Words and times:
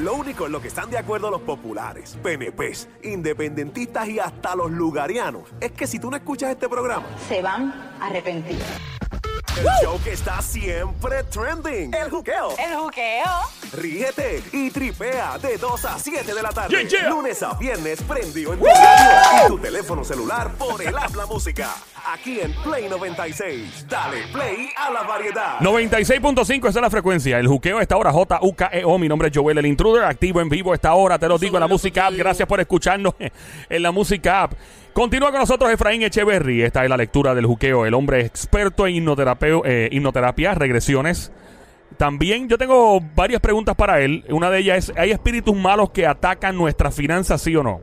Lo 0.00 0.14
único 0.14 0.46
en 0.46 0.52
lo 0.52 0.62
que 0.62 0.68
están 0.68 0.88
de 0.88 0.96
acuerdo 0.96 1.30
los 1.30 1.42
populares, 1.42 2.16
PNPs, 2.22 2.88
independentistas 3.02 4.08
y 4.08 4.18
hasta 4.18 4.56
los 4.56 4.70
lugarianos 4.70 5.42
es 5.60 5.72
que 5.72 5.86
si 5.86 5.98
tú 5.98 6.10
no 6.10 6.16
escuchas 6.16 6.50
este 6.50 6.70
programa, 6.70 7.04
se 7.28 7.42
van 7.42 7.70
a 8.00 8.06
arrepentir. 8.06 8.56
El 9.60 9.66
show 9.84 10.00
que 10.02 10.12
está 10.12 10.40
siempre 10.40 11.22
trending. 11.24 11.92
El 11.92 12.08
juqueo. 12.08 12.54
El 12.56 12.76
juqueo. 12.76 13.26
Ríete 13.74 14.42
y 14.52 14.70
tripea 14.70 15.36
de 15.36 15.58
2 15.58 15.84
a 15.84 15.98
7 15.98 16.34
de 16.34 16.42
la 16.42 16.48
tarde. 16.48 16.70
Yeah, 16.70 16.88
yeah. 16.88 17.10
Lunes 17.10 17.42
a 17.42 17.52
viernes 17.54 18.02
prendido 18.02 18.54
en 18.54 18.58
tu 18.58 18.64
radio 18.64 19.44
y 19.44 19.48
tu 19.48 19.58
teléfono 19.58 20.02
celular 20.02 20.52
por 20.54 20.80
el 20.80 20.96
habla 20.96 21.26
música. 21.26 21.74
Aquí 22.10 22.40
en 22.40 22.54
Play 22.62 22.88
96. 22.88 23.86
Dale 23.86 24.22
play 24.32 24.70
a 24.78 24.90
la 24.90 25.02
variedad. 25.02 25.58
96.5, 25.58 26.68
esa 26.68 26.78
es 26.78 26.82
la 26.82 26.90
frecuencia. 26.90 27.38
El 27.38 27.46
juqueo 27.46 27.78
a 27.78 27.82
esta 27.82 27.98
hora, 27.98 28.12
J-U-K-E-O. 28.12 28.98
Mi 28.98 29.08
nombre 29.08 29.28
es 29.28 29.36
Joel, 29.36 29.58
el 29.58 29.66
intruder, 29.66 30.04
activo 30.04 30.40
en 30.40 30.48
vivo 30.48 30.72
a 30.72 30.74
esta 30.74 30.94
hora. 30.94 31.18
Te 31.18 31.28
lo 31.28 31.36
digo 31.36 31.58
en 31.58 31.60
la 31.60 31.68
música 31.68 32.06
app. 32.06 32.14
Gracias 32.14 32.48
por 32.48 32.60
escucharnos 32.60 33.14
en 33.68 33.82
la 33.82 33.90
música 33.90 34.44
app. 34.44 34.54
Continúa 34.92 35.30
con 35.30 35.40
nosotros 35.40 35.70
Efraín 35.70 36.02
Echeverry. 36.02 36.62
Esta 36.62 36.82
es 36.82 36.90
la 36.90 36.96
lectura 36.96 37.34
del 37.34 37.46
juqueo. 37.46 37.86
El 37.86 37.94
hombre 37.94 38.24
experto 38.26 38.86
en 38.86 38.96
eh, 38.96 39.88
hipnoterapia, 39.92 40.54
regresiones. 40.54 41.32
También 41.96 42.48
yo 42.48 42.58
tengo 42.58 43.00
varias 43.14 43.40
preguntas 43.40 43.76
para 43.76 44.00
él. 44.00 44.24
Una 44.30 44.50
de 44.50 44.58
ellas 44.58 44.88
es, 44.90 44.96
¿hay 44.96 45.10
espíritus 45.12 45.54
malos 45.54 45.90
que 45.90 46.06
atacan 46.06 46.56
nuestras 46.56 46.94
finanzas, 46.94 47.40
sí 47.40 47.54
o 47.54 47.62
no? 47.62 47.80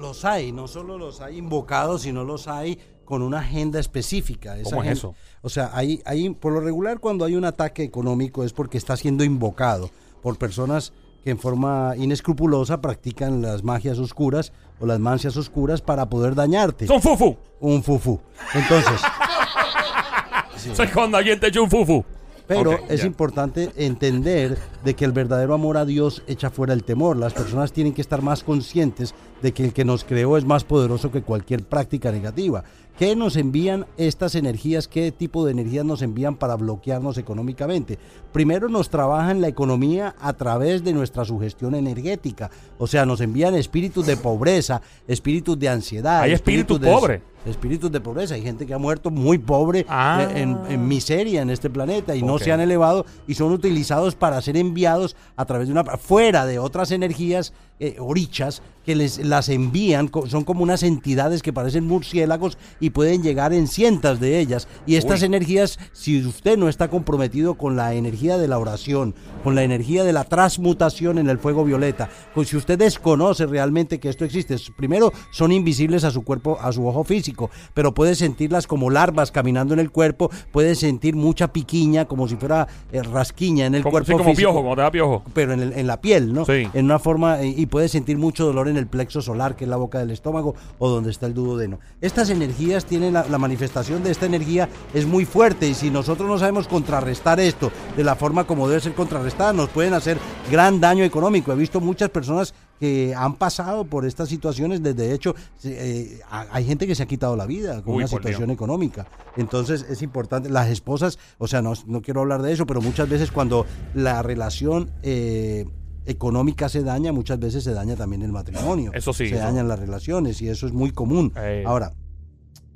Los 0.00 0.24
hay, 0.24 0.52
no 0.52 0.68
solo 0.68 0.96
los 0.96 1.20
hay 1.20 1.38
invocados, 1.38 2.02
sino 2.02 2.24
los 2.24 2.46
hay 2.48 2.78
con 3.04 3.22
una 3.22 3.40
agenda 3.40 3.80
específica. 3.80 4.56
Esa 4.56 4.70
¿Cómo 4.70 4.82
es 4.82 4.88
agen- 4.88 4.92
eso? 4.96 5.14
O 5.42 5.48
sea, 5.48 5.70
hay, 5.72 6.02
hay, 6.04 6.30
por 6.30 6.52
lo 6.52 6.60
regular 6.60 7.00
cuando 7.00 7.24
hay 7.24 7.34
un 7.34 7.44
ataque 7.44 7.82
económico 7.82 8.44
es 8.44 8.52
porque 8.52 8.78
está 8.78 8.96
siendo 8.96 9.24
invocado 9.24 9.90
por 10.22 10.38
personas 10.38 10.92
que 11.24 11.30
en 11.30 11.38
forma 11.38 11.94
inescrupulosa 11.96 12.80
practican 12.80 13.42
las 13.42 13.64
magias 13.64 13.98
oscuras 13.98 14.52
o 14.80 14.86
las 14.86 14.98
mancias 14.98 15.36
oscuras 15.36 15.80
para 15.80 16.08
poder 16.08 16.34
dañarte. 16.34 16.86
Son 16.86 17.00
fufu. 17.00 17.36
Un 17.60 17.82
fufu. 17.82 18.20
Entonces, 18.54 19.00
Soy 20.74 20.88
cuando 20.88 21.16
alguien 21.16 21.38
te 21.38 21.48
echa 21.48 21.60
un 21.60 21.70
fufu. 21.70 22.04
Pero 22.46 22.78
es 22.88 23.04
importante 23.04 23.70
entender 23.76 24.56
de 24.84 24.94
que 24.94 25.04
el 25.04 25.12
verdadero 25.12 25.54
amor 25.54 25.76
a 25.76 25.84
Dios 25.84 26.22
echa 26.26 26.50
fuera 26.50 26.72
el 26.74 26.84
temor. 26.84 27.16
Las 27.16 27.32
personas 27.34 27.72
tienen 27.72 27.92
que 27.92 28.00
estar 28.00 28.22
más 28.22 28.44
conscientes 28.44 29.14
de 29.42 29.52
que 29.52 29.64
el 29.64 29.72
que 29.72 29.84
nos 29.84 30.04
creó 30.04 30.36
es 30.36 30.44
más 30.44 30.64
poderoso 30.64 31.10
que 31.10 31.22
cualquier 31.22 31.64
práctica 31.64 32.12
negativa. 32.12 32.62
¿Qué 32.98 33.14
nos 33.14 33.36
envían 33.36 33.84
estas 33.98 34.34
energías? 34.36 34.88
¿Qué 34.88 35.12
tipo 35.12 35.44
de 35.44 35.52
energías 35.52 35.84
nos 35.84 36.00
envían 36.00 36.36
para 36.36 36.54
bloquearnos 36.56 37.18
económicamente? 37.18 37.98
Primero 38.32 38.70
nos 38.70 38.88
trabajan 38.88 39.42
la 39.42 39.48
economía 39.48 40.14
a 40.18 40.32
través 40.32 40.82
de 40.82 40.94
nuestra 40.94 41.24
sugestión 41.26 41.74
energética. 41.74 42.50
O 42.78 42.86
sea, 42.86 43.04
nos 43.04 43.20
envían 43.20 43.54
espíritus 43.54 44.06
de 44.06 44.16
pobreza, 44.16 44.80
espíritus 45.06 45.58
de 45.58 45.68
ansiedad. 45.68 46.22
Hay 46.22 46.32
espíritus 46.32 46.80
de- 46.80 46.90
pobres. 46.90 47.20
Espíritus 47.46 47.90
de 47.92 48.00
pobreza. 48.00 48.34
Hay 48.34 48.42
gente 48.42 48.66
que 48.66 48.74
ha 48.74 48.78
muerto 48.78 49.10
muy 49.10 49.38
pobre 49.38 49.86
Ah. 49.88 50.26
en, 50.34 50.58
en 50.68 50.88
miseria 50.88 51.42
en 51.42 51.50
este 51.50 51.70
planeta 51.70 52.14
y 52.16 52.22
no 52.22 52.38
se 52.38 52.52
han 52.52 52.60
elevado 52.60 53.06
y 53.26 53.34
son 53.34 53.52
utilizados 53.52 54.14
para 54.14 54.40
ser 54.42 54.56
enviados 54.56 55.16
a 55.36 55.44
través 55.44 55.68
de 55.68 55.72
una 55.72 55.84
fuera 55.84 56.44
de 56.46 56.58
otras 56.58 56.90
energías 56.90 57.52
eh, 57.80 57.96
orichas 57.98 58.62
que 58.84 58.94
les 58.94 59.18
las 59.18 59.48
envían 59.48 60.08
son 60.28 60.44
como 60.44 60.62
unas 60.62 60.84
entidades 60.84 61.42
que 61.42 61.52
parecen 61.52 61.84
murciélagos 61.88 62.56
y 62.78 62.90
pueden 62.90 63.20
llegar 63.20 63.52
en 63.52 63.66
cientos 63.66 64.20
de 64.20 64.38
ellas 64.38 64.68
y 64.86 64.94
estas 64.94 65.20
Uy. 65.22 65.26
energías 65.26 65.78
si 65.92 66.24
usted 66.24 66.56
no 66.56 66.68
está 66.68 66.88
comprometido 66.88 67.54
con 67.54 67.74
la 67.74 67.94
energía 67.94 68.38
de 68.38 68.46
la 68.46 68.60
oración 68.60 69.16
con 69.42 69.56
la 69.56 69.64
energía 69.64 70.04
de 70.04 70.12
la 70.12 70.22
transmutación 70.22 71.18
en 71.18 71.28
el 71.28 71.38
fuego 71.38 71.64
violeta 71.64 72.08
pues 72.32 72.48
si 72.48 72.56
usted 72.56 72.78
desconoce 72.78 73.46
realmente 73.46 73.98
que 73.98 74.08
esto 74.08 74.24
existe 74.24 74.56
primero 74.76 75.12
son 75.32 75.50
invisibles 75.50 76.04
a 76.04 76.12
su 76.12 76.22
cuerpo 76.22 76.56
a 76.60 76.72
su 76.72 76.86
ojo 76.86 77.02
físico 77.04 77.50
pero 77.74 77.92
puede 77.92 78.14
sentirlas 78.14 78.68
como 78.68 78.88
larvas 78.88 79.32
caminando 79.32 79.74
en 79.74 79.80
el 79.80 79.90
cuerpo 79.90 80.30
puede 80.52 80.76
sentir 80.76 81.16
mucha 81.16 81.52
piquiña 81.52 82.04
como 82.06 82.28
si 82.28 82.36
fuera 82.36 82.68
eh, 82.92 83.02
rasquiña 83.02 83.66
en 83.66 83.74
el 83.74 83.82
Como, 83.82 83.90
cuerpo 83.90 84.06
sí, 84.06 84.12
como 84.12 84.24
físico 84.24 84.36
piojo, 84.50 84.62
como 84.62 84.76
te 84.76 84.82
da 84.82 84.90
piojo. 84.92 85.22
pero 85.34 85.52
en, 85.52 85.60
el- 85.60 85.72
en 85.72 85.86
la 85.88 86.00
piel, 86.00 86.32
¿no? 86.32 86.44
Sí. 86.44 86.68
En 86.72 86.84
una 86.84 86.98
forma, 87.00 87.42
eh, 87.42 87.65
y 87.66 87.68
puede 87.68 87.88
sentir 87.88 88.16
mucho 88.16 88.46
dolor 88.46 88.68
en 88.68 88.76
el 88.76 88.86
plexo 88.86 89.20
solar, 89.20 89.56
que 89.56 89.64
es 89.64 89.70
la 89.70 89.76
boca 89.76 89.98
del 89.98 90.12
estómago, 90.12 90.54
o 90.78 90.88
donde 90.88 91.10
está 91.10 91.26
el 91.26 91.34
duodeno. 91.34 91.80
Estas 92.00 92.30
energías 92.30 92.84
tienen, 92.84 93.12
la, 93.12 93.26
la 93.28 93.38
manifestación 93.38 94.04
de 94.04 94.12
esta 94.12 94.26
energía 94.26 94.68
es 94.94 95.04
muy 95.04 95.24
fuerte, 95.24 95.68
y 95.68 95.74
si 95.74 95.90
nosotros 95.90 96.28
no 96.28 96.38
sabemos 96.38 96.68
contrarrestar 96.68 97.40
esto 97.40 97.72
de 97.96 98.04
la 98.04 98.14
forma 98.14 98.44
como 98.46 98.68
debe 98.68 98.80
ser 98.80 98.94
contrarrestada, 98.94 99.52
nos 99.52 99.68
pueden 99.70 99.94
hacer 99.94 100.16
gran 100.50 100.80
daño 100.80 101.02
económico. 101.02 101.52
He 101.52 101.56
visto 101.56 101.80
muchas 101.80 102.08
personas 102.10 102.54
que 102.78 103.14
han 103.16 103.34
pasado 103.36 103.84
por 103.84 104.04
estas 104.04 104.28
situaciones, 104.28 104.82
desde 104.82 105.12
hecho, 105.14 105.34
eh, 105.64 106.20
ha- 106.30 106.46
hay 106.52 106.64
gente 106.66 106.86
que 106.86 106.94
se 106.94 107.02
ha 107.02 107.06
quitado 107.06 107.34
la 107.34 107.46
vida 107.46 107.82
con 107.82 107.94
Uy, 107.94 107.98
una 107.98 108.06
situación 108.08 108.46
Dios. 108.48 108.54
económica. 108.54 109.06
Entonces 109.36 109.86
es 109.88 110.02
importante, 110.02 110.50
las 110.50 110.68
esposas, 110.68 111.18
o 111.38 111.46
sea, 111.48 111.62
no, 111.62 111.72
no 111.86 112.02
quiero 112.02 112.20
hablar 112.20 112.42
de 112.42 112.52
eso, 112.52 112.66
pero 112.66 112.80
muchas 112.82 113.08
veces 113.08 113.30
cuando 113.32 113.64
la 113.94 114.22
relación 114.22 114.90
eh, 115.02 115.64
económica 116.06 116.68
se 116.68 116.82
daña, 116.82 117.12
muchas 117.12 117.38
veces 117.38 117.64
se 117.64 117.72
daña 117.72 117.96
también 117.96 118.22
el 118.22 118.32
matrimonio. 118.32 118.92
Eso 118.94 119.12
sí, 119.12 119.28
Se 119.28 119.34
eso. 119.34 119.44
dañan 119.44 119.68
las 119.68 119.78
relaciones 119.78 120.40
y 120.40 120.48
eso 120.48 120.66
es 120.66 120.72
muy 120.72 120.90
común. 120.92 121.32
Eh. 121.36 121.64
Ahora, 121.66 121.92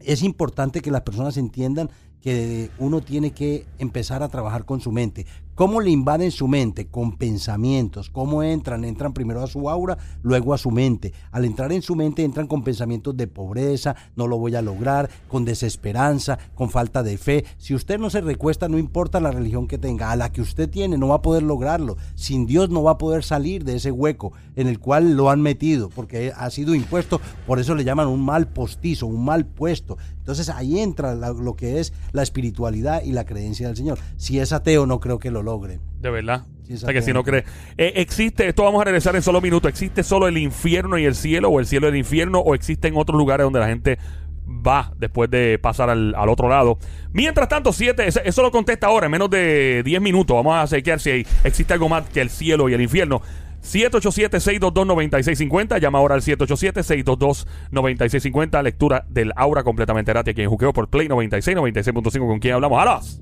es 0.01 0.23
importante 0.23 0.81
que 0.81 0.91
las 0.91 1.03
personas 1.03 1.37
entiendan 1.37 1.91
que 2.21 2.71
uno 2.79 3.01
tiene 3.01 3.33
que 3.33 3.67
empezar 3.79 4.23
a 4.23 4.29
trabajar 4.29 4.65
con 4.65 4.81
su 4.81 4.93
mente. 4.93 5.27
¿Cómo 5.55 5.83
le 5.83 5.91
invaden 5.91 6.31
su 6.31 6.49
mente? 6.49 6.87
Con 6.87 7.19
pensamientos. 7.19 8.09
¿Cómo 8.09 8.43
entran? 8.43 8.83
Entran 8.83 9.13
primero 9.13 9.43
a 9.43 9.47
su 9.47 9.69
aura, 9.69 9.99
luego 10.23 10.55
a 10.55 10.59
su 10.59 10.71
mente. 10.71 11.13
Al 11.33 11.45
entrar 11.45 11.71
en 11.71 11.83
su 11.83 11.95
mente 11.95 12.25
entran 12.25 12.47
con 12.47 12.65
pensamientos 12.65 13.15
de 13.15 13.27
pobreza, 13.27 13.95
no 14.17 14.27
lo 14.27 14.39
voy 14.39 14.55
a 14.55 14.63
lograr, 14.63 15.11
con 15.29 15.45
desesperanza, 15.45 16.39
con 16.55 16.71
falta 16.71 17.03
de 17.03 17.19
fe. 17.19 17.45
Si 17.59 17.75
usted 17.75 17.99
no 17.99 18.09
se 18.09 18.23
recuesta, 18.23 18.71
no 18.71 18.79
importa 18.79 19.21
la 19.21 19.33
religión 19.33 19.69
que 19.69 19.77
tenga, 19.77 20.11
a 20.11 20.17
la 20.17 20.33
que 20.33 20.41
usted 20.41 20.71
tiene 20.71 20.97
no 20.97 21.09
va 21.09 21.17
a 21.17 21.23
poder 21.23 21.43
lograrlo. 21.43 21.99
Sin 22.15 22.47
Dios 22.47 22.71
no 22.71 22.83
va 22.83 22.93
a 22.93 22.99
poder 22.99 23.23
salir 23.23 23.63
de 23.65 23.77
ese 23.77 23.91
hueco 23.91 24.33
en 24.57 24.67
el 24.67 24.79
cual 24.79 25.13
lo 25.13 25.29
han 25.29 25.43
metido, 25.43 25.91
porque 25.91 26.33
ha 26.35 26.49
sido 26.49 26.75
impuesto, 26.75 27.21
por 27.47 27.59
eso 27.59 27.75
le 27.75 27.85
llaman 27.85 28.09
un 28.09 28.25
mal 28.25 28.49
postizo, 28.49 29.07
un 29.07 29.27
mal 29.27 29.45
puesto. 29.45 29.99
Entonces 30.21 30.49
ahí 30.49 30.79
entra 30.79 31.15
lo 31.15 31.55
que 31.55 31.81
es 31.81 31.93
la 32.13 32.23
espiritualidad 32.23 33.03
y 33.05 33.13
la 33.13 33.25
creencia 33.25 33.67
del 33.69 33.77
Señor. 33.77 33.99
Si 34.17 34.39
es 34.39 34.53
ateo, 34.53 34.87
no 34.87 35.01
creo 35.01 35.19
que 35.19 35.31
lo 35.31 35.43
logre. 35.43 35.81
De 36.01 36.11
verdad. 36.11 36.47
O 36.73 36.77
sea 36.77 36.93
que 36.93 37.03
si 37.03 37.13
no 37.13 37.25
cree. 37.25 37.45
Eh, 37.77 37.95
existe, 37.97 38.49
esto 38.49 38.63
vamos 38.63 38.81
a 38.81 38.85
regresar 38.85 39.17
en 39.17 39.23
solo 39.23 39.41
minutos. 39.41 39.69
¿Existe 39.69 40.03
solo 40.05 40.29
el 40.29 40.39
infierno 40.39 40.99
y 40.99 41.05
el 41.05 41.15
cielo 41.17 41.49
o 41.49 41.59
el 41.59 41.67
cielo 41.67 41.89
y 41.89 41.91
el 41.91 41.97
infierno 41.97 42.39
o 42.39 42.55
existen 42.55 42.95
otros 42.97 43.19
lugares 43.19 43.45
donde 43.45 43.59
la 43.59 43.67
gente 43.67 43.99
va 44.47 44.93
después 44.99 45.31
de 45.31 45.59
pasar 45.59 45.91
al, 45.91 46.15
al 46.15 46.29
otro 46.29 46.49
lado? 46.49 46.79
Mientras 47.13 47.49
tanto, 47.49 47.73
7, 47.73 48.07
eso, 48.07 48.21
eso 48.25 48.43
lo 48.43 48.53
contesta 48.53 48.87
ahora 48.87 49.07
en 49.07 49.13
menos 49.13 49.29
de 49.31 49.83
10 49.85 50.01
minutos. 50.01 50.37
Vamos 50.37 50.55
a 50.57 50.67
chequear 50.77 51.01
si 51.01 51.11
hay- 51.11 51.27
existe 51.43 51.73
algo 51.73 51.89
más 51.89 52.09
que 52.09 52.21
el 52.21 52.31
cielo 52.31 52.69
y 52.69 52.75
el 52.75 52.81
infierno. 52.81 53.21
787-622-9650. 53.63 55.81
Llama 55.81 55.99
ahora 55.99 56.15
al 56.15 56.23
787-622-9650. 56.23 58.63
Lectura 58.63 59.05
del 59.09 59.33
aura 59.37 59.63
completamente 59.65 60.13
gratis 60.13 60.33
aquí 60.33 60.43
en 60.43 60.51
Juqueo 60.51 60.73
por 60.73 60.89
Play 60.89 61.09
96, 61.09 61.57
96.5. 61.57 62.27
¿Con 62.27 62.39
quién 62.39 62.55
hablamos? 62.55 62.81
¡Alas! 62.81 63.21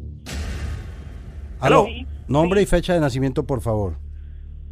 Aló. 1.60 1.87
Sí, 1.87 2.06
Nombre 2.28 2.60
sí. 2.60 2.65
y 2.65 2.66
fecha 2.66 2.94
de 2.94 3.00
nacimiento, 3.00 3.44
por 3.44 3.60
favor. 3.60 3.97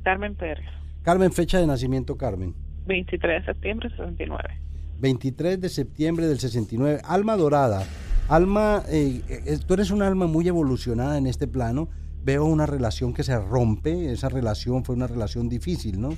Carmen 0.04 0.36
Pérez, 0.36 0.64
Carmen, 1.02 1.32
fecha 1.32 1.58
de 1.58 1.66
nacimiento, 1.66 2.16
Carmen. 2.16 2.54
23 2.86 3.40
de 3.40 3.46
septiembre 3.52 3.88
de 3.88 3.96
69. 3.96 4.60
23 4.98 5.60
de 5.60 5.68
septiembre 5.68 6.26
del 6.26 6.38
69. 6.38 7.00
Alma 7.04 7.36
dorada. 7.36 7.84
Alma, 8.28 8.82
eh, 8.88 9.20
eh, 9.28 9.58
tú 9.66 9.74
eres 9.74 9.90
un 9.90 10.02
alma 10.02 10.26
muy 10.26 10.48
evolucionada 10.48 11.18
en 11.18 11.26
este 11.26 11.46
plano. 11.46 11.88
Veo 12.26 12.44
una 12.44 12.66
relación 12.66 13.14
que 13.14 13.22
se 13.22 13.38
rompe. 13.38 14.10
Esa 14.10 14.28
relación 14.28 14.84
fue 14.84 14.96
una 14.96 15.06
relación 15.06 15.48
difícil, 15.48 16.00
¿no? 16.00 16.10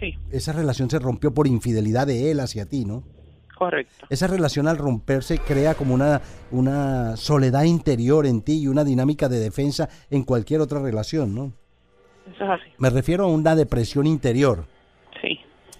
Sí, 0.00 0.14
Esa 0.30 0.52
relación 0.54 0.88
se 0.88 0.98
rompió 0.98 1.34
por 1.34 1.46
infidelidad 1.46 2.06
de 2.06 2.30
él 2.30 2.40
hacia 2.40 2.66
ti, 2.66 2.86
¿no? 2.86 3.04
correcto. 3.54 4.06
Esa 4.10 4.26
relación 4.26 4.66
al 4.68 4.78
romperse 4.78 5.38
crea 5.38 5.74
como 5.74 5.94
una, 5.94 6.22
una 6.50 7.16
soledad 7.16 7.64
interior 7.64 8.26
en 8.26 8.40
ti 8.40 8.62
y 8.62 8.68
una 8.68 8.84
dinámica 8.84 9.28
de 9.28 9.38
defensa 9.38 9.88
en 10.10 10.24
cualquier 10.24 10.60
otra 10.62 10.80
relación, 10.80 11.34
¿no? 11.34 11.52
Eso 12.34 12.44
es 12.44 12.50
así. 12.50 12.70
Me 12.78 12.88
refiero 12.90 13.24
a 13.24 13.28
una 13.28 13.54
depresión 13.54 14.06
interior. 14.06 14.64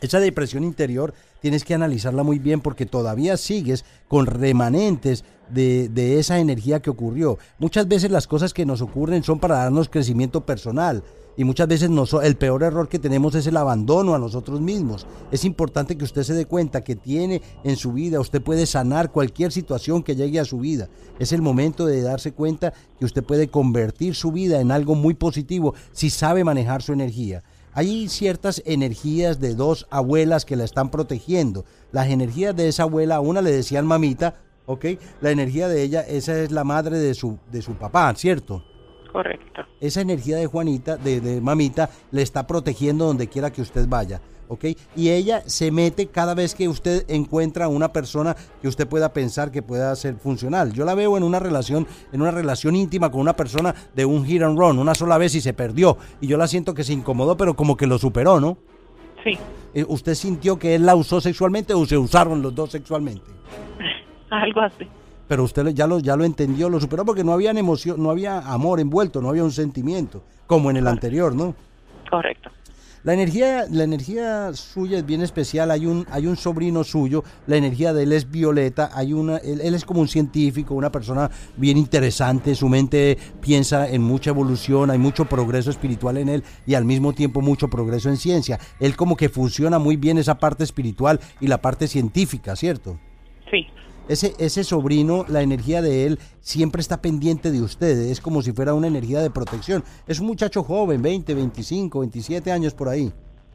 Esa 0.00 0.20
depresión 0.20 0.64
interior 0.64 1.14
tienes 1.41 1.64
que 1.64 1.75
analizarla 1.75 2.23
muy 2.23 2.38
bien 2.38 2.61
porque 2.61 2.87
todavía 2.87 3.37
sigues 3.37 3.85
con 4.08 4.26
remanentes 4.26 5.25
de, 5.50 5.88
de 5.88 6.19
esa 6.19 6.38
energía 6.38 6.81
que 6.81 6.91
ocurrió. 6.91 7.38
Muchas 7.58 7.88
veces 7.88 8.11
las 8.11 8.26
cosas 8.26 8.52
que 8.52 8.67
nos 8.67 8.81
ocurren 8.81 9.23
son 9.23 9.38
para 9.38 9.56
darnos 9.56 9.88
crecimiento 9.88 10.44
personal 10.44 11.02
y 11.37 11.44
muchas 11.44 11.69
veces 11.69 11.91
el 12.23 12.37
peor 12.37 12.62
error 12.62 12.88
que 12.88 12.99
tenemos 12.99 13.35
es 13.35 13.46
el 13.46 13.56
abandono 13.56 14.14
a 14.14 14.19
nosotros 14.19 14.61
mismos. 14.61 15.06
Es 15.32 15.44
importante 15.44 15.97
que 15.97 16.05
usted 16.05 16.23
se 16.23 16.35
dé 16.35 16.47
cuenta 16.47 16.85
que 16.85 16.97
tiene 16.97 17.43
en 17.64 17.76
su 17.76 17.93
vida, 17.93 18.20
usted 18.20 18.43
puede 18.43 18.67
sanar 18.67 19.11
cualquier 19.11 19.50
situación 19.50 20.02
que 20.02 20.17
llegue 20.17 20.38
a 20.38 20.44
su 20.44 20.58
vida. 20.58 20.88
Es 21.19 21.32
el 21.32 21.43
momento 21.43 21.87
de 21.87 22.02
darse 22.02 22.32
cuenta 22.32 22.73
que 22.99 23.05
usted 23.05 23.25
puede 23.25 23.49
convertir 23.49 24.14
su 24.14 24.32
vida 24.32 24.61
en 24.61 24.70
algo 24.70 24.94
muy 24.94 25.14
positivo 25.14 25.75
si 25.93 26.11
sabe 26.11 26.44
manejar 26.44 26.82
su 26.82 26.93
energía. 26.93 27.43
Hay 27.75 28.09
ciertas 28.09 28.62
energías 28.65 29.41
de 29.41 29.55
dos 29.55 29.87
abuelas 29.91 30.44
que 30.44 30.56
la 30.56 30.65
están 30.65 30.91
protegiendo. 30.91 31.65
Las 31.93 32.09
energías 32.09 32.55
de 32.55 32.69
esa 32.69 32.85
abuela, 32.85 33.17
a 33.17 33.21
una 33.21 33.43
le 33.43 33.50
decían 33.50 33.87
mamita, 33.87 34.37
¿ok? 34.67 34.87
La 35.21 35.31
energía 35.31 35.69
de 35.69 35.82
ella, 35.82 36.00
esa 36.00 36.38
es 36.41 36.50
la 36.50 36.65
madre 36.65 36.99
de 36.99 37.15
su, 37.15 37.38
de 37.50 37.62
su 37.62 37.75
papá, 37.75 38.15
¿cierto? 38.17 38.65
Correcto. 39.14 39.62
Esa 39.81 40.00
energía 40.00 40.37
de 40.37 40.49
Juanita, 40.49 40.96
de, 40.96 41.20
de 41.20 41.40
mamita, 41.40 41.88
le 42.11 42.20
está 42.20 42.49
protegiendo 42.49 43.05
donde 43.05 43.28
quiera 43.28 43.52
que 43.52 43.62
usted 43.62 43.87
vaya. 43.87 44.20
¿Ok? 44.49 44.64
Y 44.96 45.11
ella 45.11 45.44
se 45.46 45.70
mete 45.70 46.08
cada 46.08 46.34
vez 46.34 46.56
que 46.56 46.66
usted 46.66 47.05
encuentra 47.06 47.66
a 47.66 47.69
una 47.69 47.93
persona 47.93 48.34
que 48.61 48.66
usted 48.66 48.88
pueda 48.88 49.12
pensar 49.12 49.52
que 49.52 49.62
pueda 49.62 49.94
ser 49.94 50.16
funcional. 50.16 50.72
Yo 50.72 50.84
la 50.84 50.96
veo 50.96 51.16
en 51.16 51.22
una 51.22 51.38
relación, 51.38 51.87
en 52.12 52.22
una 52.22 52.32
relación 52.32 52.75
íntima 52.75 53.12
con 53.12 53.20
una 53.20 53.37
persona 53.37 53.72
de 53.94 54.05
un 54.05 54.25
hit 54.26 54.43
and 54.43 54.58
run, 54.58 54.81
una 54.81 54.96
sola 54.96 55.16
vez 55.16 55.37
y 55.37 55.40
se 55.40 55.52
perdió. 55.52 55.96
Y 56.20 56.26
yo 56.26 56.37
la 56.37 56.49
siento 56.49 56.75
que 56.75 56.82
se 56.82 56.93
incomodó, 56.93 57.37
pero 57.37 57.55
como 57.55 57.76
que 57.76 57.87
lo 57.87 57.99
superó, 57.99 58.40
¿no? 58.40 58.58
Sí. 59.22 59.38
Eh, 59.75 59.84
¿Usted 59.87 60.16
sintió 60.16 60.58
que 60.58 60.75
él 60.75 60.87
la 60.87 60.96
usó 60.96 61.20
sexualmente 61.20 61.72
o 61.72 61.87
se 61.87 61.96
usaron 61.96 62.43
los 62.43 62.52
dos 62.52 62.72
sexualmente? 62.72 63.31
Algo 64.31 64.61
así. 64.61 64.88
Pero 65.29 65.44
usted 65.44 65.69
ya 65.69 65.87
lo, 65.87 65.99
ya 65.99 66.17
lo 66.17 66.25
entendió, 66.25 66.69
lo 66.69 66.81
superó 66.81 67.05
porque 67.05 67.25
no 67.25 67.32
había 67.32 67.50
emoción, 67.50 68.03
no 68.03 68.11
había 68.11 68.38
amor 68.38 68.81
envuelto, 68.81 69.23
no 69.23 69.31
había 69.31 69.44
un 69.44 69.53
sentimiento, 69.53 70.23
como 70.47 70.71
en 70.71 70.76
el 70.76 70.87
anterior, 70.87 71.35
¿no? 71.35 71.55
Correcto. 72.11 72.50
La 73.05 73.12
energía, 73.12 73.67
la 73.71 73.85
energía 73.85 74.55
suya 74.55 74.97
es 74.97 75.05
bien 75.05 75.21
especial. 75.21 75.71
Hay 75.71 75.85
un, 75.85 76.06
hay 76.11 76.26
un 76.26 76.38
sobrino 76.38 76.85
suyo, 76.85 77.23
la 77.47 77.59
energía 77.59 77.93
de 77.93 78.05
él 78.05 78.12
es 78.12 78.31
violeta. 78.31 78.88
Hay 78.94 79.12
una, 79.12 79.37
él, 79.37 79.61
él 79.61 79.75
es 79.75 79.85
como 79.85 80.00
un 80.00 80.09
científico, 80.09 80.75
una 80.75 80.91
persona 80.91 81.31
bien 81.59 81.76
interesante. 81.76 82.55
Su 82.55 82.67
mente 82.71 83.19
piensa 83.43 83.91
en 83.91 84.00
mucha 84.00 84.31
evolución, 84.31 84.91
hay 84.91 84.97
mucho 84.97 85.26
progreso 85.26 85.69
espiritual 85.69 86.17
en 86.17 86.31
él 86.31 86.44
y 86.67 86.76
al 86.76 86.87
mismo 86.87 87.12
tiempo 87.12 87.43
mucho 87.43 87.69
progreso 87.69 88.09
en 88.09 88.17
ciencia. 88.17 88.59
Él 88.81 88.97
como 88.97 89.19
que 89.19 89.29
funciona 89.29 89.79
muy 89.79 89.97
bien 89.97 90.17
esa 90.17 90.38
parte 90.38 90.65
espiritual 90.65 91.21
y 91.41 91.47
la 91.47 91.61
parte 91.61 91.88
científica, 91.88 92.56
¿cierto? 92.56 92.99
Ese, 94.09 94.35
ese 94.39 94.65
sobrino, 94.65 95.25
la 95.29 95.41
energía 95.43 95.81
de 95.81 96.06
él 96.06 96.19
siempre 96.41 96.81
está 96.83 97.01
pendiente 97.01 97.51
de 97.51 97.62
usted, 97.62 97.99
es 98.11 98.21
como 98.21 98.43
si 98.43 98.53
fuera 98.53 98.75
una 98.75 98.87
energía 98.87 99.21
de 99.23 99.31
protección. 99.31 99.83
Es 100.06 100.21
un 100.21 100.27
muchacho 100.27 100.62
joven, 100.62 101.01
20, 101.01 101.35
25, 101.35 102.01
27 102.01 102.53
años 102.53 102.75
por 102.75 102.89
ahí. 102.89 103.12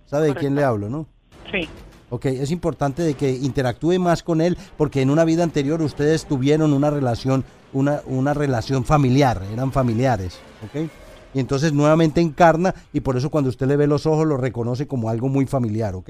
¿Sabe 0.08 0.28
de 0.30 0.36
quién 0.36 0.56
le 0.56 0.64
hablo, 0.64 0.90
no? 0.90 1.06
Sí. 1.52 1.68
Ok, 2.10 2.26
es 2.26 2.50
importante 2.50 3.04
de 3.04 3.14
que 3.14 3.30
interactúe 3.30 4.00
más 4.00 4.24
con 4.24 4.42
él 4.42 4.58
porque 4.78 5.04
en 5.04 5.12
una 5.12 5.24
vida 5.26 5.44
anterior 5.44 5.80
ustedes 5.84 6.26
tuvieron 6.26 6.74
una 6.74 6.90
relación, 6.90 7.44
una, 7.72 8.02
una 8.08 8.34
relación 8.34 8.84
familiar, 8.84 9.44
eran 9.54 9.72
familiares, 9.72 10.40
¿ok? 10.66 10.90
Y 11.36 11.40
entonces 11.40 11.72
nuevamente 11.74 12.20
encarna 12.22 12.74
y 12.92 13.02
por 13.02 13.16
eso 13.16 13.30
cuando 13.30 13.52
usted 13.52 13.68
le 13.68 13.76
ve 13.78 13.86
los 13.86 14.08
ojos 14.08 14.26
lo 14.26 14.38
reconoce 14.38 14.88
como 14.88 15.10
algo 15.12 15.28
muy 15.30 15.46
familiar, 15.46 15.94
¿ok? 15.94 16.10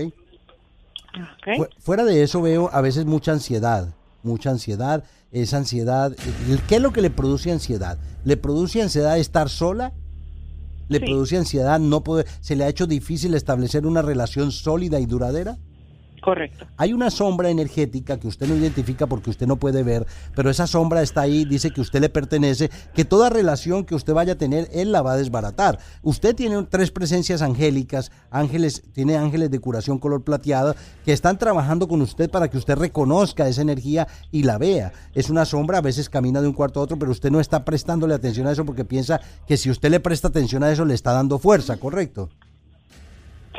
Ok. 1.14 1.58
Fu- 1.58 1.68
Fuera 1.80 2.06
de 2.06 2.24
eso 2.24 2.42
veo 2.42 2.70
a 2.72 2.80
veces 2.80 3.06
mucha 3.06 3.34
ansiedad, 3.34 3.94
mucha 4.24 4.50
ansiedad, 4.52 5.04
esa 5.32 5.58
ansiedad, 5.58 6.16
¿qué 6.68 6.76
es 6.78 6.82
lo 6.82 6.92
que 6.92 7.02
le 7.02 7.10
produce 7.10 7.52
ansiedad? 7.52 7.98
¿Le 8.26 8.38
produce 8.38 8.82
ansiedad 8.82 9.18
estar 9.18 9.50
sola? 9.50 9.94
¿Le 10.88 11.00
Sí. 11.00 11.06
produce 11.06 11.38
ansiedad 11.38 11.80
no 11.80 12.04
poder, 12.04 12.26
se 12.42 12.56
le 12.56 12.64
ha 12.64 12.68
hecho 12.70 12.88
difícil 12.88 13.34
establecer 13.36 13.86
una 13.86 14.02
relación 14.02 14.52
sólida 14.52 15.00
y 15.00 15.06
duradera? 15.06 15.58
Correcto. 16.30 16.68
Hay 16.78 16.94
una 16.94 17.10
sombra 17.10 17.50
energética 17.50 18.20
que 18.20 18.28
usted 18.28 18.48
no 18.48 18.56
identifica 18.56 19.08
porque 19.08 19.32
usted 19.32 19.48
no 19.48 19.56
puede 19.56 19.82
ver, 19.82 20.06
pero 20.36 20.52
esa 20.52 20.68
sombra 20.68 21.02
está 21.02 21.22
ahí, 21.22 21.44
dice 21.44 21.72
que 21.72 21.82
usted 21.82 22.00
le 22.02 22.10
pertenece, 22.10 22.70
que 22.94 23.04
toda 23.04 23.32
relación 23.32 23.84
que 23.84 23.96
usted 23.96 24.14
vaya 24.14 24.34
a 24.34 24.38
tener, 24.38 24.70
él 24.72 24.92
la 24.92 25.02
va 25.02 25.14
a 25.14 25.18
desbaratar. 25.18 25.80
Usted 26.04 26.36
tiene 26.36 26.62
tres 26.70 26.92
presencias 26.92 27.42
angélicas, 27.42 28.12
ángeles, 28.30 28.84
tiene 28.94 29.18
ángeles 29.18 29.50
de 29.50 29.58
curación 29.58 29.98
color 29.98 30.24
plateada, 30.24 30.76
que 31.04 31.14
están 31.14 31.40
trabajando 31.40 31.88
con 31.88 32.00
usted 32.00 32.30
para 32.30 32.48
que 32.48 32.60
usted 32.60 32.76
reconozca 32.76 33.48
esa 33.48 33.64
energía 33.64 34.08
y 34.32 34.44
la 34.44 34.60
vea. 34.60 34.94
Es 35.16 35.32
una 35.32 35.46
sombra, 35.46 35.80
a 35.80 35.82
veces 35.82 36.12
camina 36.12 36.42
de 36.42 36.48
un 36.48 36.54
cuarto 36.54 36.80
a 36.80 36.84
otro, 36.84 37.00
pero 37.00 37.10
usted 37.10 37.32
no 37.32 37.40
está 37.40 37.66
prestándole 37.66 38.14
atención 38.14 38.46
a 38.46 38.52
eso 38.52 38.66
porque 38.66 38.86
piensa 38.86 39.20
que 39.48 39.58
si 39.58 39.72
usted 39.72 39.90
le 39.90 40.00
presta 40.00 40.28
atención 40.28 40.62
a 40.62 40.72
eso, 40.72 40.86
le 40.86 40.94
está 40.94 41.12
dando 41.12 41.40
fuerza, 41.40 41.78
¿correcto? 41.78 42.30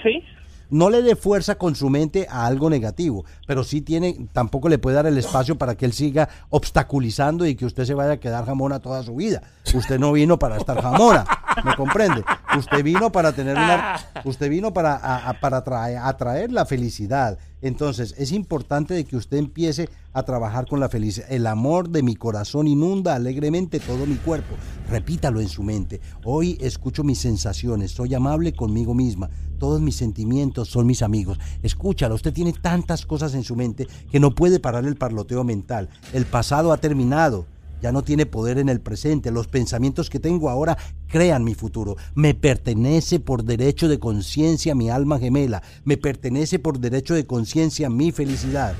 Sí. 0.05 0.23
No 0.71 0.89
le 0.91 1.03
dé 1.03 1.17
fuerza 1.17 1.57
con 1.57 1.75
su 1.75 1.91
mente 1.91 2.27
a 2.31 2.47
algo 2.47 2.71
negativo, 2.71 3.25
pero 3.47 3.65
sí 3.65 3.81
tiene, 3.81 4.29
tampoco 4.33 4.69
le 4.69 4.79
puede 4.79 4.97
dar 4.97 5.07
el 5.07 5.19
espacio 5.19 5.57
para 5.59 5.75
que 5.75 5.85
él 5.85 5.93
siga 5.93 6.29
obstaculizando 6.51 7.45
y 7.47 7.55
que 7.57 7.67
usted 7.67 7.85
se 7.85 7.95
vaya 7.95 8.13
a 8.13 8.17
quedar 8.21 8.47
jamona 8.47 8.79
toda 8.79 9.03
su 9.03 9.15
vida. 9.17 9.43
Usted 9.75 9.99
no 9.99 10.13
vino 10.13 10.39
para 10.39 10.57
estar 10.57 10.81
jamona, 10.81 11.25
¿me 11.65 11.75
comprende? 11.75 12.25
Usted 12.57 12.83
vino 12.83 13.11
para 13.13 13.33
tener 13.33 13.57
una, 13.57 13.97
usted 14.25 14.49
vino 14.49 14.73
para, 14.73 14.95
a- 14.97 15.29
a- 15.31 15.41
para 15.41 15.59
atraer, 15.59 15.99
atraer 15.99 16.53
la 16.53 16.65
felicidad. 16.67 17.39
Entonces, 17.63 18.15
es 18.19 18.33
importante 18.33 18.95
de 18.95 19.05
que 19.05 19.17
usted 19.17 19.37
empiece 19.37 19.89
a 20.13 20.23
trabajar 20.23 20.67
con 20.67 20.81
la 20.81 20.89
felicidad. 20.89 21.31
El 21.31 21.47
amor 21.47 21.91
de 21.91 22.03
mi 22.03 22.17
corazón 22.17 22.67
inunda 22.67 23.15
alegremente 23.15 23.81
todo 23.81 24.07
mi 24.07 24.17
cuerpo. 24.17 24.55
Repítalo 24.89 25.41
en 25.41 25.49
su 25.49 25.63
mente. 25.63 26.01
Hoy 26.25 26.57
escucho 26.61 27.05
mis 27.05 27.19
sensaciones, 27.19 27.93
soy 27.93 28.15
amable 28.15 28.53
conmigo 28.53 28.95
misma. 28.95 29.31
Todos 29.59 29.81
mis 29.81 29.97
sentimientos 29.97 30.69
son 30.69 30.87
mis 30.87 31.03
amigos. 31.03 31.39
Escúchalo, 31.63 32.15
usted 32.15 32.33
tiene 32.33 32.53
tantas 32.53 33.05
cosas 33.05 33.35
en 33.35 33.45
su 33.45 33.57
mente 33.57 33.87
que 34.11 34.21
no 34.21 34.35
puede 34.35 34.59
parar 34.59 34.87
el 34.87 34.97
parloteo 34.97 35.45
mental. 35.45 35.89
El 36.13 36.27
pasado 36.27 36.73
ha 36.73 36.79
terminado. 36.79 37.47
Ya 37.83 37.93
no 37.93 38.03
tiene 38.03 38.27
poder 38.27 38.59
en 38.59 38.69
el 38.69 38.81
presente. 38.81 39.31
Los 39.31 39.49
pensamientos 39.49 40.11
que 40.11 40.21
tengo 40.21 40.51
ahora 40.51 40.77
crean 41.09 41.45
mi 41.45 41.55
futuro. 41.55 41.97
Me 42.15 42.35
pertenece 42.35 43.21
por 43.21 43.45
derecho 43.45 43.89
de 43.89 43.99
conciencia 43.99 44.75
mi 44.75 44.91
alma 44.91 45.19
gemela. 45.19 45.63
Me 45.85 45.97
pertenece 45.97 46.59
por 46.59 46.79
derecho 46.79 47.15
de 47.15 47.27
conciencia 47.27 47.89
mi 47.91 48.13
felicidad. 48.13 48.75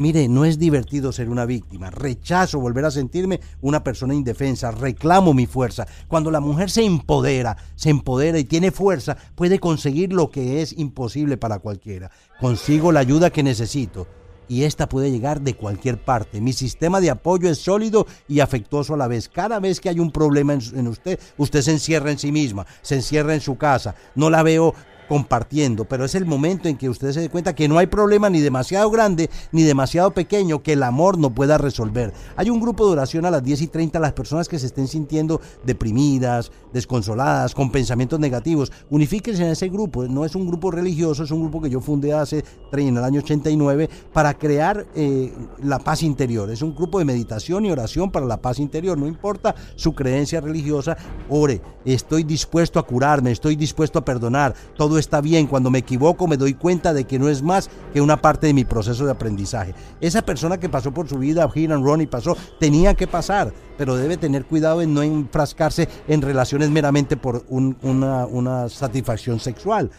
Mire, 0.00 0.28
no 0.28 0.46
es 0.46 0.58
divertido 0.58 1.12
ser 1.12 1.28
una 1.28 1.44
víctima. 1.44 1.90
Rechazo 1.90 2.58
volver 2.58 2.86
a 2.86 2.90
sentirme 2.90 3.38
una 3.60 3.84
persona 3.84 4.14
indefensa. 4.14 4.70
Reclamo 4.70 5.34
mi 5.34 5.44
fuerza. 5.44 5.86
Cuando 6.08 6.30
la 6.30 6.40
mujer 6.40 6.70
se 6.70 6.84
empodera, 6.84 7.58
se 7.74 7.90
empodera 7.90 8.38
y 8.38 8.44
tiene 8.44 8.70
fuerza, 8.70 9.18
puede 9.34 9.58
conseguir 9.58 10.14
lo 10.14 10.30
que 10.30 10.62
es 10.62 10.72
imposible 10.78 11.36
para 11.36 11.58
cualquiera. 11.58 12.10
Consigo 12.40 12.92
la 12.92 13.00
ayuda 13.00 13.28
que 13.28 13.42
necesito. 13.42 14.06
Y 14.50 14.64
esta 14.64 14.88
puede 14.88 15.12
llegar 15.12 15.42
de 15.42 15.54
cualquier 15.54 15.96
parte. 15.96 16.40
Mi 16.40 16.52
sistema 16.52 17.00
de 17.00 17.08
apoyo 17.08 17.48
es 17.48 17.58
sólido 17.58 18.08
y 18.26 18.40
afectuoso 18.40 18.94
a 18.94 18.96
la 18.96 19.06
vez. 19.06 19.28
Cada 19.28 19.60
vez 19.60 19.78
que 19.78 19.88
hay 19.88 20.00
un 20.00 20.10
problema 20.10 20.54
en, 20.54 20.60
en 20.74 20.88
usted, 20.88 21.20
usted 21.36 21.62
se 21.62 21.70
encierra 21.70 22.10
en 22.10 22.18
sí 22.18 22.32
misma, 22.32 22.66
se 22.82 22.96
encierra 22.96 23.32
en 23.32 23.40
su 23.40 23.56
casa. 23.56 23.94
No 24.16 24.28
la 24.28 24.42
veo 24.42 24.74
compartiendo, 25.10 25.86
pero 25.86 26.04
es 26.04 26.14
el 26.14 26.24
momento 26.24 26.68
en 26.68 26.76
que 26.76 26.88
usted 26.88 27.10
se 27.10 27.20
dé 27.20 27.28
cuenta 27.28 27.52
que 27.52 27.66
no 27.66 27.78
hay 27.78 27.88
problema 27.88 28.30
ni 28.30 28.38
demasiado 28.38 28.88
grande 28.92 29.28
ni 29.50 29.64
demasiado 29.64 30.12
pequeño 30.12 30.62
que 30.62 30.74
el 30.74 30.84
amor 30.84 31.18
no 31.18 31.34
pueda 31.34 31.58
resolver. 31.58 32.12
Hay 32.36 32.48
un 32.48 32.60
grupo 32.60 32.86
de 32.86 32.92
oración 32.92 33.26
a 33.26 33.32
las 33.32 33.42
10 33.42 33.62
y 33.62 33.66
30, 33.66 33.98
las 33.98 34.12
personas 34.12 34.48
que 34.48 34.60
se 34.60 34.66
estén 34.66 34.86
sintiendo 34.86 35.40
deprimidas, 35.64 36.52
desconsoladas, 36.72 37.56
con 37.56 37.72
pensamientos 37.72 38.20
negativos, 38.20 38.70
unifíquense 38.88 39.42
en 39.42 39.48
ese 39.48 39.68
grupo. 39.68 40.04
No 40.04 40.24
es 40.24 40.36
un 40.36 40.46
grupo 40.46 40.70
religioso, 40.70 41.24
es 41.24 41.32
un 41.32 41.40
grupo 41.40 41.60
que 41.60 41.70
yo 41.70 41.80
fundé 41.80 42.12
hace 42.12 42.44
en 42.70 42.96
el 42.96 43.02
año 43.02 43.18
89 43.18 43.90
para 44.12 44.34
crear 44.34 44.86
eh, 44.94 45.32
la 45.60 45.80
paz 45.80 46.04
interior. 46.04 46.52
Es 46.52 46.62
un 46.62 46.72
grupo 46.72 47.00
de 47.00 47.04
meditación 47.04 47.66
y 47.66 47.72
oración 47.72 48.12
para 48.12 48.26
la 48.26 48.40
paz 48.40 48.60
interior. 48.60 48.96
No 48.96 49.08
importa 49.08 49.56
su 49.74 49.92
creencia 49.92 50.40
religiosa, 50.40 50.96
ore. 51.28 51.60
Estoy 51.84 52.22
dispuesto 52.22 52.78
a 52.78 52.86
curarme, 52.86 53.32
estoy 53.32 53.56
dispuesto 53.56 53.98
a 53.98 54.04
perdonar. 54.04 54.54
Todo 54.76 54.99
está 55.00 55.20
bien. 55.20 55.46
Cuando 55.48 55.70
me 55.70 55.80
equivoco 55.80 56.28
me 56.28 56.36
doy 56.36 56.54
cuenta 56.54 56.92
de 56.92 57.04
que 57.04 57.18
no 57.18 57.28
es 57.28 57.42
más 57.42 57.68
que 57.92 58.00
una 58.00 58.20
parte 58.22 58.46
de 58.46 58.54
mi 58.54 58.64
proceso 58.64 59.04
de 59.04 59.10
aprendizaje. 59.10 59.74
Esa 60.00 60.22
persona 60.22 60.60
que 60.60 60.68
pasó 60.68 60.92
por 60.92 61.08
su 61.08 61.18
vida, 61.18 61.48
hit 61.50 61.70
and 61.70 61.84
run 61.84 62.00
y 62.00 62.06
pasó, 62.06 62.36
tenía 62.60 62.94
que 62.94 63.06
pasar, 63.06 63.52
pero 63.76 63.96
debe 63.96 64.16
tener 64.16 64.44
cuidado 64.44 64.80
en 64.82 64.94
no 64.94 65.02
enfrascarse 65.02 65.88
en 66.06 66.22
relaciones 66.22 66.70
meramente 66.70 67.16
por 67.16 67.44
un- 67.48 67.76
una, 67.82 68.26
una 68.26 68.68
satisfacción 68.68 69.40
sexual. 69.40 69.90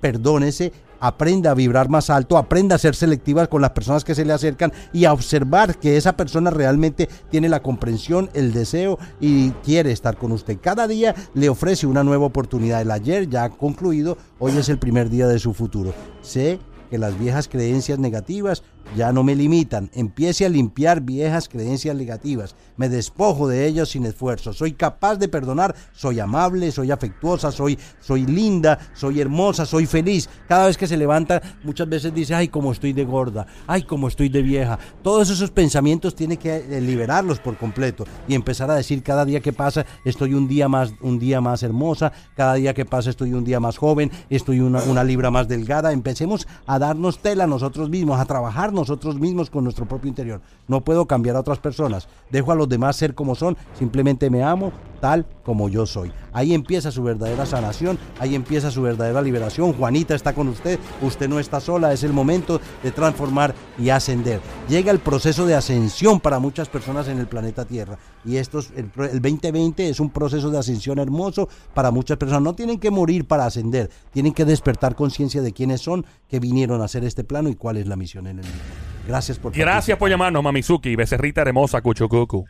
Perdónese, 0.00 0.72
aprenda 1.02 1.50
a 1.50 1.54
vibrar 1.54 1.88
más 1.88 2.10
alto, 2.10 2.38
aprenda 2.38 2.76
a 2.76 2.78
ser 2.78 2.94
selectiva 2.94 3.48
con 3.48 3.60
las 3.60 3.72
personas 3.72 4.04
que 4.04 4.14
se 4.14 4.24
le 4.24 4.32
acercan 4.32 4.72
y 4.92 5.04
a 5.04 5.12
observar 5.12 5.76
que 5.76 5.96
esa 5.96 6.16
persona 6.16 6.50
realmente 6.50 7.08
tiene 7.28 7.48
la 7.48 7.60
comprensión, 7.60 8.30
el 8.34 8.52
deseo 8.52 9.00
y 9.20 9.50
quiere 9.64 9.90
estar 9.90 10.16
con 10.16 10.30
usted. 10.30 10.58
Cada 10.62 10.86
día 10.86 11.14
le 11.34 11.48
ofrece 11.48 11.88
una 11.88 12.04
nueva 12.04 12.26
oportunidad. 12.26 12.80
El 12.80 12.92
ayer 12.92 13.28
ya 13.28 13.44
ha 13.44 13.50
concluido, 13.50 14.16
hoy 14.38 14.56
es 14.56 14.68
el 14.68 14.78
primer 14.78 15.10
día 15.10 15.26
de 15.26 15.40
su 15.40 15.52
futuro. 15.52 15.92
Sé 16.22 16.60
que 16.88 16.98
las 16.98 17.18
viejas 17.18 17.48
creencias 17.48 17.98
negativas 17.98 18.62
ya 18.96 19.12
no 19.12 19.22
me 19.22 19.34
limitan. 19.34 19.90
Empiece 19.94 20.44
a 20.44 20.48
limpiar 20.48 21.00
viejas 21.00 21.48
creencias 21.48 21.96
negativas. 21.96 22.54
Me 22.76 22.88
despojo 22.88 23.48
de 23.48 23.66
ellas 23.66 23.90
sin 23.90 24.04
esfuerzo. 24.06 24.52
Soy 24.52 24.72
capaz 24.72 25.16
de 25.16 25.28
perdonar. 25.28 25.74
Soy 25.92 26.20
amable, 26.20 26.72
soy 26.72 26.90
afectuosa, 26.90 27.52
soy, 27.52 27.78
soy 28.00 28.26
linda, 28.26 28.78
soy 28.94 29.20
hermosa, 29.20 29.66
soy 29.66 29.86
feliz. 29.86 30.28
Cada 30.48 30.66
vez 30.66 30.76
que 30.76 30.86
se 30.86 30.96
levanta, 30.96 31.40
muchas 31.64 31.88
veces 31.88 32.14
dice, 32.14 32.34
ay, 32.34 32.48
como 32.48 32.72
estoy 32.72 32.92
de 32.92 33.04
gorda, 33.04 33.46
ay, 33.66 33.82
como 33.82 34.08
estoy 34.08 34.28
de 34.28 34.42
vieja. 34.42 34.78
Todos 35.02 35.30
esos 35.30 35.50
pensamientos 35.50 36.14
tiene 36.14 36.36
que 36.36 36.56
eh, 36.56 36.80
liberarlos 36.80 37.38
por 37.38 37.56
completo 37.56 38.04
y 38.28 38.34
empezar 38.34 38.70
a 38.70 38.74
decir 38.74 39.02
cada 39.02 39.24
día 39.24 39.40
que 39.40 39.52
pasa, 39.52 39.86
estoy 40.04 40.34
un 40.34 40.48
día 40.48 40.68
más, 40.68 40.94
un 41.00 41.18
día 41.18 41.40
más 41.40 41.62
hermosa, 41.62 42.12
cada 42.36 42.54
día 42.54 42.74
que 42.74 42.84
pasa 42.84 43.10
estoy 43.10 43.32
un 43.34 43.44
día 43.44 43.60
más 43.60 43.78
joven, 43.78 44.10
estoy 44.30 44.60
una, 44.60 44.82
una 44.82 45.04
libra 45.04 45.30
más 45.30 45.48
delgada. 45.48 45.92
Empecemos 45.92 46.46
a 46.66 46.78
darnos 46.78 47.18
tela 47.18 47.46
nosotros 47.46 47.90
mismos, 47.90 48.20
a 48.20 48.24
trabajar 48.24 48.71
nosotros 48.72 49.18
mismos 49.18 49.50
con 49.50 49.64
nuestro 49.64 49.86
propio 49.86 50.08
interior. 50.08 50.40
No 50.68 50.82
puedo 50.82 51.06
cambiar 51.06 51.36
a 51.36 51.40
otras 51.40 51.58
personas. 51.58 52.08
Dejo 52.30 52.52
a 52.52 52.56
los 52.56 52.68
demás 52.68 52.96
ser 52.96 53.14
como 53.14 53.34
son, 53.34 53.56
simplemente 53.78 54.30
me 54.30 54.42
amo 54.42 54.72
tal 55.02 55.26
como 55.42 55.68
yo 55.68 55.84
soy. 55.84 56.12
Ahí 56.32 56.54
empieza 56.54 56.92
su 56.92 57.02
verdadera 57.02 57.44
sanación, 57.44 57.98
ahí 58.20 58.36
empieza 58.36 58.70
su 58.70 58.82
verdadera 58.82 59.20
liberación. 59.20 59.72
Juanita 59.72 60.14
está 60.14 60.32
con 60.32 60.46
usted, 60.46 60.78
usted 61.02 61.28
no 61.28 61.40
está 61.40 61.58
sola, 61.58 61.92
es 61.92 62.04
el 62.04 62.12
momento 62.12 62.60
de 62.84 62.92
transformar 62.92 63.52
y 63.76 63.90
ascender. 63.90 64.40
Llega 64.68 64.92
el 64.92 65.00
proceso 65.00 65.44
de 65.44 65.56
ascensión 65.56 66.20
para 66.20 66.38
muchas 66.38 66.68
personas 66.68 67.08
en 67.08 67.18
el 67.18 67.26
planeta 67.26 67.64
Tierra. 67.64 67.98
Y 68.24 68.36
esto 68.36 68.60
es, 68.60 68.70
el, 68.76 68.92
el 69.10 69.20
2020 69.20 69.88
es 69.88 69.98
un 69.98 70.10
proceso 70.10 70.50
de 70.50 70.58
ascensión 70.58 71.00
hermoso 71.00 71.48
para 71.74 71.90
muchas 71.90 72.16
personas. 72.16 72.42
No 72.42 72.54
tienen 72.54 72.78
que 72.78 72.92
morir 72.92 73.26
para 73.26 73.44
ascender, 73.44 73.90
tienen 74.12 74.32
que 74.32 74.44
despertar 74.44 74.94
conciencia 74.94 75.42
de 75.42 75.52
quiénes 75.52 75.80
son, 75.80 76.06
que 76.28 76.38
vinieron 76.38 76.80
a 76.80 76.84
hacer 76.84 77.02
este 77.02 77.24
plano 77.24 77.48
y 77.48 77.56
cuál 77.56 77.76
es 77.76 77.88
la 77.88 77.96
misión 77.96 78.28
en 78.28 78.38
el 78.38 78.44
mismo. 78.44 78.60
Gracias 79.08 79.36
por 79.36 79.52
Gracias 79.52 79.98
por 79.98 80.08
llamarnos, 80.08 80.44
Mamizuki, 80.44 80.94
becerrita 80.94 81.42
hermosa, 81.42 81.80
Cuchucucu. 81.80 82.44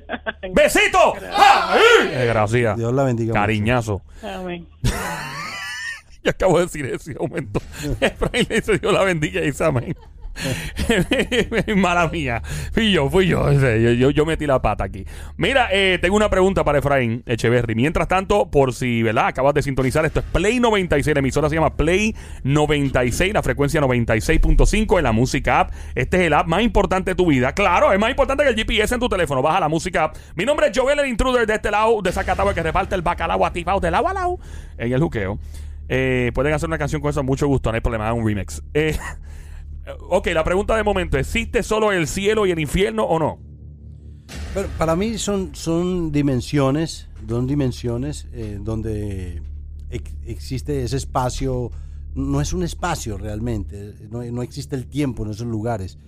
¡Besito! 0.54 1.14
¡Ay! 1.34 2.26
Gracias. 2.26 2.76
Dios 2.76 2.92
la 2.92 3.04
bendiga. 3.04 3.34
Cariñazo. 3.34 4.02
Amén. 4.22 4.66
Yo 6.24 6.30
acabo 6.30 6.58
de 6.58 6.64
decir 6.64 6.86
ese 6.86 7.16
aumento. 7.18 7.60
Efraín 8.00 8.46
le 8.48 8.56
dice 8.56 8.78
Dios 8.78 8.92
la 8.92 9.02
bendiga 9.02 9.40
y 9.40 9.46
dice 9.46 9.64
amén. 9.64 9.96
Mala 11.76 12.08
mía. 12.08 12.42
Fui 12.72 12.92
yo, 12.92 13.08
fui 13.10 13.26
yo. 13.26 13.50
Yo, 13.52 14.26
metí 14.26 14.46
la 14.46 14.60
pata 14.60 14.84
aquí. 14.84 15.04
Mira, 15.36 15.68
eh, 15.72 15.98
tengo 16.00 16.16
una 16.16 16.30
pregunta 16.30 16.64
para 16.64 16.78
Efraín 16.78 17.22
Echeverry. 17.26 17.74
Mientras 17.74 18.08
tanto, 18.08 18.50
por 18.50 18.72
si, 18.72 19.02
¿verdad? 19.02 19.26
Acabas 19.26 19.54
de 19.54 19.62
sintonizar, 19.62 20.04
esto 20.04 20.20
es 20.20 20.26
Play 20.26 20.60
96. 20.60 21.14
La 21.14 21.20
emisora 21.20 21.48
se 21.48 21.54
llama 21.54 21.76
Play 21.76 22.14
96, 22.44 23.32
la 23.34 23.42
frecuencia 23.42 23.80
96.5 23.80 24.98
en 24.98 25.04
la 25.04 25.12
música 25.12 25.60
app. 25.60 25.72
Este 25.94 26.18
es 26.18 26.22
el 26.24 26.32
app 26.32 26.46
más 26.46 26.62
importante 26.62 27.12
de 27.12 27.14
tu 27.14 27.26
vida. 27.26 27.52
Claro, 27.52 27.92
es 27.92 27.98
más 27.98 28.10
importante 28.10 28.44
que 28.44 28.50
el 28.50 28.56
GPS 28.56 28.94
en 28.94 29.00
tu 29.00 29.08
teléfono. 29.08 29.42
Baja 29.42 29.60
la 29.60 29.68
música 29.68 30.04
app. 30.04 30.16
Mi 30.34 30.44
nombre 30.44 30.68
es 30.68 30.78
Joel, 30.78 30.98
el 30.98 31.08
intruder 31.08 31.46
de 31.46 31.54
este 31.54 31.70
lado, 31.70 32.00
de 32.02 32.12
Zacatau, 32.12 32.52
que 32.54 32.62
reparte 32.62 32.94
el 32.94 33.02
bacalao 33.02 33.44
ativado 33.44 33.80
de 33.80 33.90
lado 33.90 34.08
a 34.08 34.14
lado 34.14 34.38
en 34.78 34.92
el 34.92 35.00
juqueo. 35.00 35.38
Eh, 35.88 36.30
pueden 36.34 36.54
hacer 36.54 36.68
una 36.68 36.78
canción 36.78 37.02
con 37.02 37.10
eso, 37.10 37.22
mucho 37.22 37.46
gusto, 37.46 37.70
no 37.70 37.74
hay 37.74 37.80
problema, 37.80 38.12
un 38.12 38.26
remix. 38.26 38.62
Eh, 38.72 38.96
ok, 40.08 40.28
la 40.34 40.44
pregunta 40.44 40.76
de 40.76 40.82
momento: 40.84 41.18
¿existe 41.18 41.62
solo 41.62 41.92
el 41.92 42.06
cielo 42.06 42.46
y 42.46 42.50
el 42.50 42.58
infierno 42.58 43.04
o 43.04 43.18
no? 43.18 43.38
Para 44.78 44.96
mí 44.96 45.18
son, 45.18 45.50
son 45.54 46.12
dimensiones, 46.12 47.08
son 47.28 47.46
dimensiones 47.46 48.26
eh, 48.32 48.58
donde 48.60 49.42
ex- 49.90 50.14
existe 50.26 50.82
ese 50.84 50.96
espacio, 50.96 51.70
no 52.14 52.40
es 52.40 52.52
un 52.52 52.62
espacio 52.62 53.16
realmente, 53.18 53.94
no, 54.10 54.22
no 54.22 54.42
existe 54.42 54.76
el 54.76 54.86
tiempo 54.86 55.24
en 55.24 55.30
esos 55.30 55.46
lugares. 55.46 55.98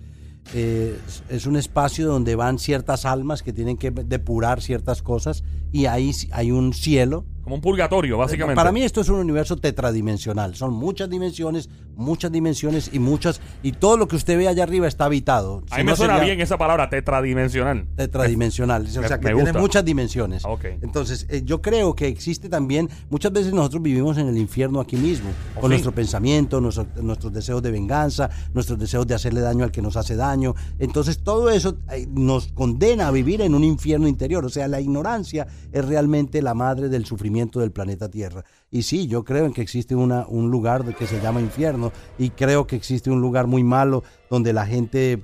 Eh, 0.53 0.95
es- 1.07 1.23
es 1.29 1.45
un 1.47 1.55
espacio 1.55 2.07
donde 2.07 2.35
van 2.35 2.59
ciertas 2.59 3.05
almas 3.05 3.41
que 3.43 3.51
tienen 3.53 3.77
que 3.77 3.91
depurar 3.91 4.61
ciertas 4.61 5.01
cosas 5.01 5.43
y 5.71 5.85
ahí 5.87 6.11
hay 6.31 6.51
un 6.51 6.73
cielo. 6.73 7.25
Como 7.45 7.55
un 7.57 7.61
purgatorio, 7.61 8.17
básicamente. 8.17 8.55
Para 8.55 8.71
mí 8.71 8.81
esto 8.81 9.01
es 9.01 9.07
un 9.09 9.19
universo 9.19 9.55
tetradimensional. 9.55 10.55
Son 10.55 10.73
muchas 10.73 11.07
dimensiones, 11.11 11.69
muchas 11.95 12.31
dimensiones 12.31 12.89
y 12.91 12.97
muchas 12.97 13.39
y 13.61 13.71
todo 13.73 13.97
lo 13.97 14.07
que 14.07 14.15
usted 14.15 14.35
ve 14.35 14.47
allá 14.47 14.63
arriba 14.63 14.87
está 14.87 15.05
habitado. 15.05 15.61
A 15.69 15.75
Si 15.75 15.81
mí 15.81 15.85
me 15.85 15.91
no 15.91 15.95
suena 15.95 16.15
sería- 16.15 16.33
bien 16.33 16.41
esa 16.41 16.57
palabra 16.57 16.89
tetradimensional. 16.89 17.85
tetradimensional, 17.95 18.81
o 18.81 18.85
me- 18.85 19.07
sea 19.07 19.19
que 19.19 19.27
me 19.31 19.43
tiene 19.43 19.53
muchas 19.59 19.85
dimensiones. 19.85 20.43
Ah, 20.43 20.49
ok. 20.49 20.65
Entonces, 20.81 21.27
eh, 21.29 21.43
yo 21.45 21.61
creo 21.61 21.93
que 21.95 22.07
existe 22.07 22.49
también, 22.49 22.89
muchas 23.11 23.31
veces 23.31 23.53
nosotros 23.53 23.83
vivimos 23.83 24.17
en 24.17 24.27
el 24.27 24.39
infierno 24.39 24.79
aquí 24.79 24.95
mismo, 24.97 25.29
¿Oh, 25.55 25.59
con 25.61 25.69
sí? 25.69 25.73
nuestro 25.73 25.91
pensamiento, 25.91 26.59
nuestro- 26.59 26.87
nuestros 27.03 27.31
deseos 27.31 27.61
de 27.61 27.69
venganza, 27.69 28.27
nuestros 28.55 28.79
deseos 28.79 29.05
de 29.05 29.13
hacerle 29.13 29.41
daño 29.41 29.63
al 29.63 29.71
que 29.71 29.83
nos 29.83 29.97
hace 29.97 30.15
daño. 30.15 30.55
Entonces, 30.79 31.19
todo 31.19 31.51
eso 31.51 31.77
eh, 31.91 32.07
nos 32.11 32.47
condena 32.53 33.07
a 33.07 33.11
vivir 33.11 33.41
en 33.41 33.53
un 33.53 33.63
infierno 33.63 34.07
interior, 34.07 34.43
o 34.45 34.49
sea, 34.49 34.67
la 34.67 34.81
ignorancia 34.81 35.45
es 35.71 35.85
realmente 35.85 36.41
la 36.41 36.55
madre 36.55 36.89
del 36.89 37.05
sufrimiento 37.05 37.34
del 37.35 37.71
planeta 37.71 38.09
Tierra. 38.09 38.43
Y 38.71 38.83
sí, 38.83 39.07
yo 39.07 39.23
creo 39.23 39.45
en 39.45 39.53
que 39.53 39.61
existe 39.61 39.95
una, 39.95 40.25
un 40.27 40.49
lugar 40.49 40.83
que 40.95 41.07
se 41.07 41.21
llama 41.21 41.41
infierno 41.41 41.91
y 42.17 42.29
creo 42.29 42.65
que 42.67 42.75
existe 42.75 43.11
un 43.11 43.21
lugar 43.21 43.47
muy 43.47 43.63
malo 43.63 44.03
donde 44.29 44.53
la 44.53 44.65
gente 44.65 45.23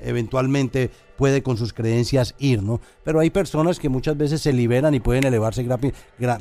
eventualmente 0.00 0.90
puede 1.16 1.42
con 1.42 1.56
sus 1.56 1.72
creencias 1.72 2.34
ir, 2.38 2.62
¿no? 2.62 2.80
Pero 3.04 3.20
hay 3.20 3.30
personas 3.30 3.78
que 3.78 3.88
muchas 3.88 4.16
veces 4.16 4.40
se 4.40 4.52
liberan 4.52 4.94
y 4.94 5.00
pueden 5.00 5.24
elevarse 5.24 5.66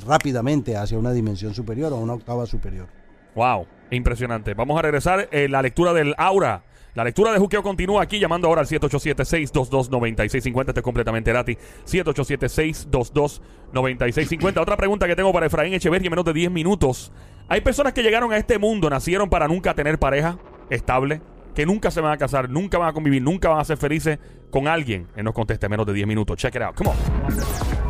rápidamente 0.07 0.75
hacia 0.75 0.97
una 0.97 1.11
dimensión 1.11 1.53
superior 1.53 1.93
o 1.93 1.97
una 1.97 2.13
octava 2.13 2.45
superior. 2.45 2.87
Wow, 3.35 3.65
impresionante. 3.91 4.53
Vamos 4.53 4.77
a 4.77 4.81
regresar 4.81 5.29
eh, 5.31 5.47
la 5.47 5.61
lectura 5.61 5.93
del 5.93 6.15
aura. 6.17 6.63
La 6.93 7.05
lectura 7.05 7.31
de 7.31 7.39
Juqueo 7.39 7.63
continúa 7.63 8.03
aquí 8.03 8.19
llamando 8.19 8.49
ahora 8.49 8.59
al 8.61 8.67
787-622-9650. 8.67 10.67
Esto 10.67 10.79
es 10.79 10.83
completamente 10.83 11.31
gratis. 11.31 11.57
787-622-9650. 11.85 14.61
Otra 14.61 14.75
pregunta 14.75 15.07
que 15.07 15.15
tengo 15.15 15.31
para 15.31 15.45
Efraín 15.45 15.73
Echeverri 15.73 16.07
en 16.07 16.11
menos 16.11 16.25
de 16.25 16.33
10 16.33 16.51
minutos. 16.51 17.13
Hay 17.47 17.61
personas 17.61 17.93
que 17.93 18.03
llegaron 18.03 18.33
a 18.33 18.37
este 18.37 18.59
mundo, 18.59 18.89
nacieron 18.89 19.29
para 19.29 19.47
nunca 19.47 19.73
tener 19.73 19.99
pareja 19.99 20.37
estable, 20.69 21.21
que 21.55 21.65
nunca 21.65 21.91
se 21.91 22.01
van 22.01 22.11
a 22.11 22.17
casar, 22.17 22.49
nunca 22.49 22.77
van 22.77 22.89
a 22.89 22.93
convivir, 22.93 23.21
nunca 23.21 23.47
van 23.49 23.59
a 23.59 23.65
ser 23.65 23.77
felices 23.77 24.19
con 24.49 24.67
alguien. 24.67 25.07
Él 25.15 25.23
nos 25.23 25.33
contesta 25.33 25.67
en 25.67 25.71
menos 25.71 25.85
de 25.85 25.93
10 25.93 26.07
minutos. 26.07 26.35
Check 26.37 26.55
it 26.55 26.61
out. 26.61 26.75
Come 26.75 26.89
on. 26.89 27.80